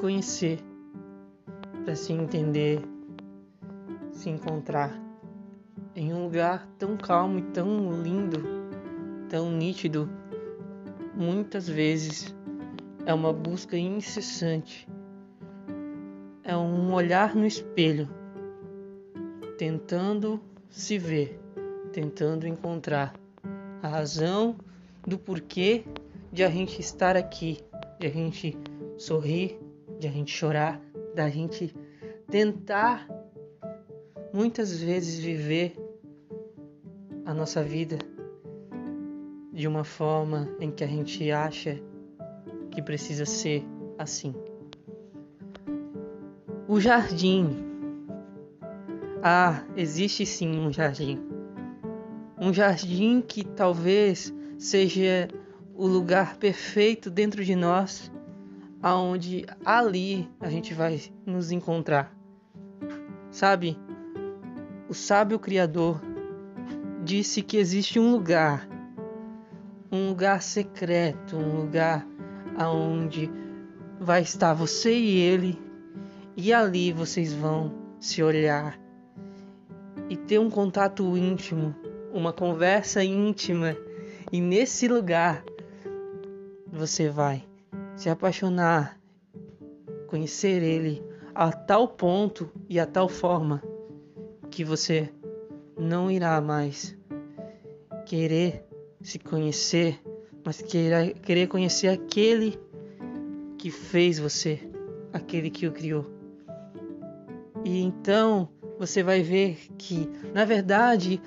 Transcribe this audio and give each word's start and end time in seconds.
conhecer, 0.00 0.58
para 1.84 1.94
se 1.94 2.12
entender, 2.12 2.82
se 4.12 4.30
encontrar 4.30 4.98
em 5.94 6.12
um 6.12 6.24
lugar 6.24 6.66
tão 6.78 6.96
calmo 6.96 7.38
e 7.38 7.42
tão 7.42 8.02
lindo, 8.02 8.42
tão 9.28 9.50
nítido. 9.50 10.08
Muitas 11.14 11.68
vezes 11.68 12.34
é 13.04 13.12
uma 13.12 13.32
busca 13.32 13.76
incessante, 13.76 14.88
é 16.42 16.56
um 16.56 16.92
olhar 16.94 17.34
no 17.34 17.46
espelho, 17.46 18.08
tentando 19.58 20.40
se 20.68 20.98
ver, 20.98 21.38
tentando 21.92 22.46
encontrar 22.46 23.14
a 23.82 23.88
razão 23.88 24.56
do 25.06 25.18
porquê 25.18 25.84
de 26.32 26.44
a 26.44 26.48
gente 26.48 26.80
estar 26.80 27.16
aqui, 27.16 27.58
de 27.98 28.06
a 28.06 28.10
gente 28.10 28.56
sorrir, 29.00 29.58
de 29.98 30.06
a 30.06 30.10
gente 30.10 30.30
chorar, 30.30 30.78
da 31.14 31.30
gente 31.30 31.74
tentar 32.30 33.08
muitas 34.30 34.78
vezes 34.78 35.18
viver 35.18 35.74
a 37.24 37.32
nossa 37.32 37.62
vida 37.62 37.96
de 39.54 39.66
uma 39.66 39.84
forma 39.84 40.54
em 40.60 40.70
que 40.70 40.84
a 40.84 40.86
gente 40.86 41.30
acha 41.30 41.80
que 42.70 42.82
precisa 42.82 43.24
ser 43.24 43.64
assim. 43.96 44.34
O 46.68 46.78
jardim. 46.78 47.56
Ah, 49.22 49.64
existe 49.78 50.26
sim 50.26 50.58
um 50.60 50.70
jardim. 50.70 51.18
Um 52.38 52.52
jardim 52.52 53.22
que 53.22 53.44
talvez 53.44 54.32
seja 54.58 55.26
o 55.74 55.86
lugar 55.86 56.36
perfeito 56.36 57.10
dentro 57.10 57.42
de 57.42 57.56
nós, 57.56 58.12
aonde 58.82 59.44
ali 59.64 60.28
a 60.40 60.48
gente 60.48 60.72
vai 60.74 61.00
nos 61.26 61.50
encontrar. 61.50 62.14
Sabe? 63.30 63.78
O 64.88 64.94
sábio 64.94 65.38
criador 65.38 66.00
disse 67.04 67.42
que 67.42 67.56
existe 67.56 67.98
um 67.98 68.10
lugar, 68.10 68.68
um 69.90 70.08
lugar 70.08 70.42
secreto, 70.42 71.36
um 71.36 71.60
lugar 71.60 72.06
aonde 72.56 73.30
vai 74.00 74.22
estar 74.22 74.54
você 74.54 74.96
e 74.96 75.18
ele, 75.18 75.58
e 76.36 76.52
ali 76.52 76.92
vocês 76.92 77.32
vão 77.32 77.72
se 77.98 78.22
olhar 78.22 78.80
e 80.08 80.16
ter 80.16 80.38
um 80.38 80.50
contato 80.50 81.16
íntimo, 81.16 81.74
uma 82.12 82.32
conversa 82.32 83.04
íntima, 83.04 83.76
e 84.32 84.40
nesse 84.40 84.88
lugar 84.88 85.44
você 86.66 87.08
vai 87.08 87.44
se 88.00 88.08
apaixonar, 88.08 88.98
conhecer 90.06 90.62
ele 90.62 91.04
a 91.34 91.52
tal 91.52 91.86
ponto 91.86 92.50
e 92.66 92.80
a 92.80 92.86
tal 92.86 93.10
forma 93.10 93.62
que 94.50 94.64
você 94.64 95.12
não 95.78 96.10
irá 96.10 96.40
mais 96.40 96.96
querer 98.06 98.64
se 99.02 99.18
conhecer, 99.18 100.00
mas 100.42 100.62
querer, 100.62 101.12
querer 101.18 101.46
conhecer 101.46 101.88
aquele 101.88 102.58
que 103.58 103.70
fez 103.70 104.18
você, 104.18 104.58
aquele 105.12 105.50
que 105.50 105.66
o 105.66 105.72
criou. 105.72 106.06
E 107.66 107.82
então 107.82 108.48
você 108.78 109.02
vai 109.02 109.20
ver 109.22 109.58
que, 109.76 110.08
na 110.32 110.46
verdade, 110.46 111.20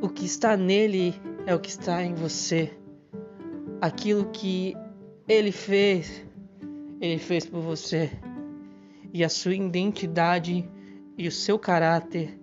o 0.00 0.08
que 0.08 0.24
está 0.24 0.56
nele 0.56 1.14
é 1.44 1.54
o 1.54 1.60
que 1.60 1.68
está 1.68 2.02
em 2.02 2.14
você. 2.14 2.72
Aquilo 3.78 4.30
que 4.30 4.74
ele 5.28 5.52
fez, 5.52 6.24
ele 7.00 7.18
fez 7.18 7.44
por 7.44 7.60
você. 7.60 8.10
E 9.12 9.22
a 9.22 9.28
sua 9.28 9.54
identidade 9.54 10.68
e 11.16 11.28
o 11.28 11.32
seu 11.32 11.58
caráter 11.58 12.38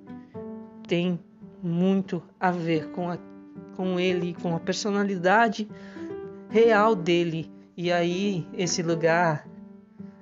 tem 0.88 1.20
muito 1.64 2.22
a 2.40 2.52
ver 2.52 2.92
com, 2.92 3.10
a, 3.10 3.18
com 3.76 4.00
ele, 4.00 4.36
com 4.36 4.56
a 4.56 4.60
personalidade 4.60 5.68
real 6.50 6.96
dele. 6.96 7.52
E 7.76 7.92
aí 7.92 8.48
esse 8.54 8.84
lugar 8.84 9.48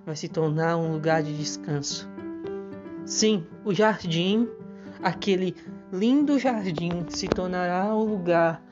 vai 0.06 0.16
se 0.16 0.30
tornar 0.30 0.78
um 0.78 0.94
lugar 0.94 1.22
de 1.22 1.38
descanso. 1.38 2.10
Sim, 3.06 3.46
o 3.66 3.74
jardim, 3.74 4.48
aquele 5.02 5.54
lindo 5.92 6.40
jardim, 6.40 7.06
se 7.10 7.28
tornará 7.28 7.94
um 7.94 8.06
lugar 8.06 8.64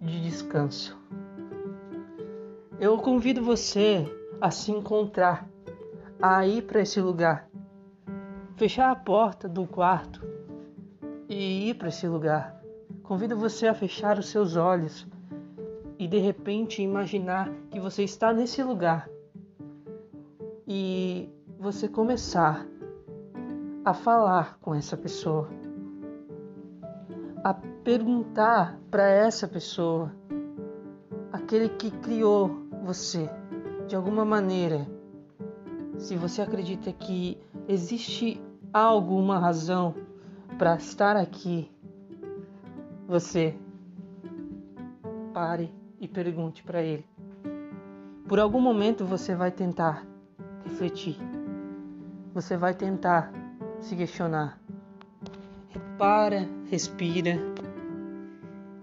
de 0.00 0.22
descanso. 0.22 0.96
Eu 2.78 2.98
convido 2.98 3.42
você 3.42 4.04
a 4.38 4.50
se 4.50 4.70
encontrar, 4.70 5.48
a 6.20 6.46
ir 6.46 6.60
para 6.66 6.82
esse 6.82 7.00
lugar, 7.00 7.48
fechar 8.54 8.90
a 8.90 8.94
porta 8.94 9.48
do 9.48 9.66
quarto 9.66 10.22
e 11.26 11.70
ir 11.70 11.74
para 11.74 11.88
esse 11.88 12.06
lugar. 12.06 12.62
Convido 13.02 13.34
você 13.34 13.66
a 13.66 13.72
fechar 13.72 14.18
os 14.18 14.28
seus 14.28 14.56
olhos 14.56 15.06
e 15.98 16.06
de 16.06 16.18
repente 16.18 16.82
imaginar 16.82 17.50
que 17.70 17.80
você 17.80 18.04
está 18.04 18.30
nesse 18.30 18.62
lugar. 18.62 19.08
E 20.68 21.30
você 21.58 21.88
começar 21.88 22.66
a 23.86 23.94
falar 23.94 24.58
com 24.60 24.74
essa 24.74 24.98
pessoa, 24.98 25.48
a 27.42 27.54
perguntar 27.54 28.78
para 28.90 29.08
essa 29.08 29.48
pessoa, 29.48 30.12
aquele 31.32 31.70
que 31.70 31.90
criou 31.90 32.65
você 32.86 33.28
de 33.88 33.96
alguma 33.96 34.24
maneira, 34.24 34.86
se 35.98 36.16
você 36.16 36.40
acredita 36.40 36.92
que 36.92 37.36
existe 37.68 38.40
algo, 38.72 39.18
uma 39.18 39.38
razão 39.38 39.94
para 40.56 40.76
estar 40.76 41.16
aqui, 41.16 41.68
você 43.08 43.56
pare 45.34 45.72
e 46.00 46.06
pergunte 46.06 46.62
para 46.62 46.80
ele. 46.80 47.04
Por 48.28 48.38
algum 48.38 48.60
momento 48.60 49.04
você 49.04 49.34
vai 49.34 49.50
tentar 49.50 50.06
refletir. 50.64 51.16
Você 52.34 52.56
vai 52.56 52.74
tentar 52.74 53.32
se 53.80 53.96
questionar. 53.96 54.60
Repara, 55.70 56.48
respira 56.70 57.38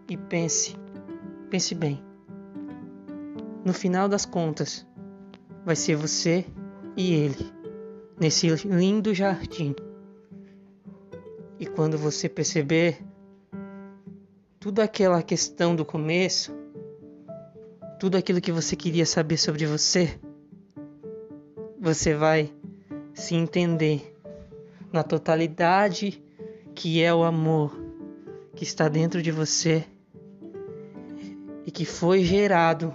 e 0.09 0.17
pense. 0.17 0.75
Pense 1.49 1.75
bem. 1.75 2.12
No 3.65 3.73
final 3.73 4.09
das 4.09 4.25
contas, 4.25 4.85
vai 5.65 5.75
ser 5.75 5.95
você 5.95 6.45
e 6.97 7.13
ele 7.13 7.51
nesse 8.19 8.47
lindo 8.49 9.13
jardim. 9.13 9.73
E 11.59 11.65
quando 11.65 11.97
você 11.97 12.27
perceber 12.27 12.97
tudo 14.59 14.81
aquela 14.81 15.21
questão 15.21 15.75
do 15.75 15.85
começo, 15.85 16.53
tudo 17.99 18.17
aquilo 18.17 18.41
que 18.41 18.51
você 18.51 18.75
queria 18.75 19.05
saber 19.05 19.37
sobre 19.37 19.65
você, 19.65 20.19
você 21.79 22.13
vai 22.13 22.53
se 23.13 23.35
entender 23.35 24.13
na 24.91 25.03
totalidade 25.03 26.21
que 26.75 27.01
é 27.01 27.13
o 27.13 27.23
amor 27.23 27.77
que 28.55 28.63
está 28.63 28.87
dentro 28.89 29.21
de 29.21 29.31
você 29.31 29.85
e 31.65 31.71
que 31.71 31.85
foi 31.85 32.23
gerado 32.23 32.93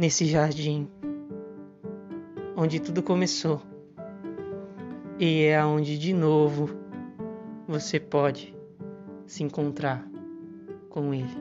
nesse 0.00 0.24
jardim 0.24 0.88
onde 2.56 2.80
tudo 2.80 3.02
começou. 3.02 3.60
E 5.18 5.42
é 5.42 5.62
onde 5.62 5.98
de 5.98 6.14
novo 6.14 6.70
você 7.68 8.00
pode 8.00 8.56
se 9.26 9.42
encontrar 9.42 10.02
com 10.88 11.12
ele. 11.12 11.36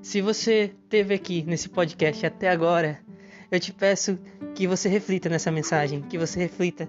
Se 0.00 0.22
você 0.22 0.74
esteve 0.82 1.12
aqui 1.12 1.42
nesse 1.42 1.68
podcast 1.68 2.24
até 2.24 2.48
agora, 2.48 2.98
eu 3.50 3.60
te 3.60 3.70
peço 3.70 4.18
que 4.54 4.66
você 4.66 4.88
reflita 4.88 5.28
nessa 5.28 5.50
mensagem, 5.50 6.00
que 6.00 6.16
você 6.16 6.40
reflita 6.40 6.88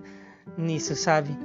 nisso, 0.57 0.95
sabe? 0.95 1.37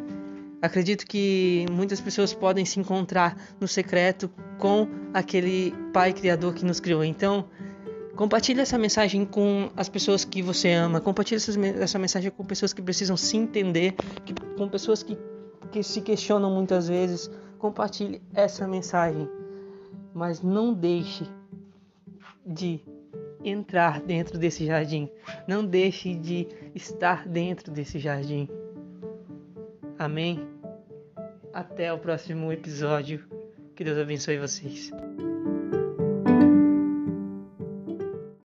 Acredito 0.63 1.05
que 1.05 1.67
muitas 1.73 2.01
pessoas 2.01 2.33
podem 2.33 2.65
se 2.65 2.79
encontrar 2.79 3.37
no 3.61 3.67
secreto 3.67 4.31
com 4.59 4.87
aquele 5.13 5.75
Pai 5.93 6.13
Criador 6.13 6.55
que 6.55 6.65
nos 6.65 6.79
criou. 6.79 7.03
Então, 7.03 7.49
Compartilhe 8.21 8.61
essa 8.61 8.77
mensagem 8.77 9.25
com 9.25 9.71
as 9.75 9.89
pessoas 9.89 10.27
que 10.27 10.43
você 10.43 10.71
ama. 10.73 11.01
Compartilhe 11.01 11.41
essa 11.81 11.99
mensagem 11.99 12.31
com 12.31 12.45
pessoas 12.45 12.71
que 12.71 12.83
precisam 12.83 13.17
se 13.17 13.35
entender, 13.35 13.95
com 14.59 14.69
pessoas 14.69 15.03
que, 15.03 15.17
que 15.73 15.83
se 15.83 16.03
questionam 16.03 16.51
muitas 16.51 16.87
vezes. 16.87 17.31
Compartilhe 17.59 18.21
essa 18.35 18.69
mensagem. 18.69 19.27
Mas 20.13 20.43
não 20.43 20.75
deixe 20.75 21.25
de 22.45 22.83
entrar 23.43 24.03
dentro 24.03 24.37
desse 24.37 24.67
jardim. 24.67 25.09
Não 25.49 25.65
deixe 25.65 26.15
de 26.15 26.47
estar 26.75 27.27
dentro 27.27 27.73
desse 27.73 27.99
jardim. 27.99 28.51
Amém? 29.99 30.47
Até 31.55 31.91
o 31.91 31.97
próximo 31.97 32.53
episódio. 32.53 33.25
Que 33.75 33.83
Deus 33.83 33.97
abençoe 33.97 34.37
vocês. 34.37 34.91